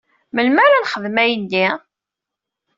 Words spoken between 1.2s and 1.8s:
ayenni?